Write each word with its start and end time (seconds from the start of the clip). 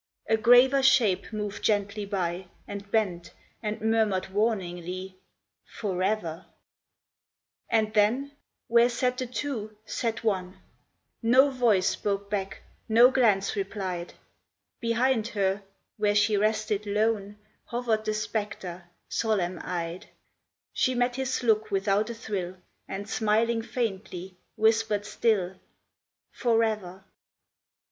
A 0.27 0.35
graver 0.35 0.81
shape 0.81 1.31
moved 1.31 1.61
gently 1.61 2.05
by, 2.07 2.47
And 2.67 2.89
bent, 2.89 3.35
and 3.61 3.79
murmured 3.81 4.29
warningly, 4.29 5.15
"Forever!" 5.63 6.47
And 7.69 7.93
then 7.93 8.31
where 8.67 8.89
sat 8.89 9.19
the 9.19 9.27
two, 9.27 9.77
sat 9.85 10.23
one! 10.23 10.57
No 11.21 11.51
voice 11.51 11.85
spoke 11.87 12.31
back, 12.31 12.63
no 12.89 13.11
glance 13.11 13.55
replied. 13.55 14.15
Behind 14.79 15.27
her, 15.27 15.61
where 15.97 16.15
she 16.15 16.35
rested 16.35 16.87
lone, 16.87 17.37
Hovered 17.65 18.03
the 18.03 18.15
spectre, 18.15 18.85
solemn 19.07 19.59
eyed; 19.61 20.07
She 20.73 20.95
met 20.95 21.15
his 21.15 21.43
look 21.43 21.69
without 21.69 22.09
a 22.09 22.15
thrill, 22.15 22.57
And, 22.87 23.07
smiling 23.07 23.61
faintly, 23.61 24.35
whispered 24.57 25.05
still," 25.05 25.57
Forever 26.41 27.03